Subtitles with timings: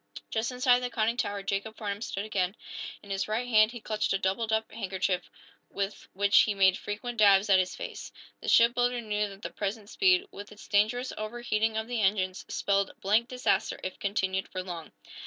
[0.31, 2.55] Just inside the conning tower Jacob Farnum stood again.
[3.03, 5.29] In his right hand he clutched a doubled up handkerchief,
[5.69, 8.11] with which he made frequent dabs at his face.
[8.39, 12.95] The shipbuilder knew that the present speed, with its dangerous overheating of the engines, spelled
[12.99, 14.91] blank disaster if continued for long.